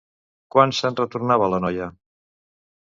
Quan 0.55 0.73
se'n 0.79 0.97
retornava 1.01 1.51
la 1.57 1.61
noia? 1.67 1.93